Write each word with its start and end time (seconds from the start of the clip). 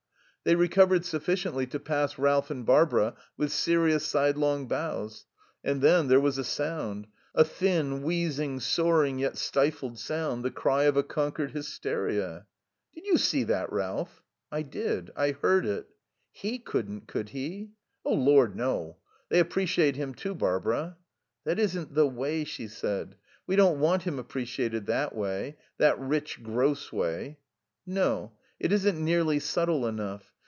They 0.43 0.55
recovered 0.55 1.05
sufficiently 1.05 1.67
to 1.67 1.79
pass 1.79 2.17
Ralph 2.17 2.49
and 2.49 2.65
Barbara 2.65 3.13
with 3.37 3.51
serious, 3.51 4.07
sidelong 4.07 4.67
bows. 4.67 5.27
And 5.63 5.83
then 5.83 6.07
there 6.07 6.19
was 6.19 6.39
a 6.39 6.43
sound, 6.43 7.05
a 7.35 7.43
thin, 7.43 8.01
wheezing, 8.01 8.59
soaring 8.59 9.19
yet 9.19 9.37
stifled 9.37 9.99
sound, 9.99 10.43
the 10.43 10.49
cry 10.49 10.85
of 10.85 10.97
a 10.97 11.03
conquered 11.03 11.51
hysteria. 11.51 12.47
"Did 12.95 13.05
you 13.05 13.19
see 13.19 13.43
that, 13.43 13.71
Ralph?" 13.71 14.23
"I 14.51 14.63
did. 14.63 15.11
I 15.15 15.33
heard 15.33 15.63
it." 15.63 15.87
"He 16.31 16.57
couldn't, 16.57 17.07
could 17.07 17.29
he?" 17.29 17.73
"Oh, 18.03 18.15
Lord, 18.15 18.55
no.... 18.55 18.97
They 19.29 19.37
appreciate 19.37 19.95
him, 19.95 20.15
too, 20.15 20.33
Barbara." 20.33 20.97
"That 21.43 21.59
isn't 21.59 21.93
the 21.93 22.07
way," 22.07 22.45
she 22.45 22.67
said. 22.67 23.15
"We 23.45 23.57
don't 23.57 23.79
want 23.79 24.01
him 24.03 24.17
appreciated 24.17 24.87
that 24.87 25.13
way. 25.13 25.57
That 25.77 25.99
rich, 25.99 26.41
gross 26.41 26.91
way." 26.91 27.37
"No. 27.85 28.31
It 28.59 28.71
isn't 28.71 29.03
nearly 29.03 29.39
subtle 29.39 29.87
enough. 29.87 30.29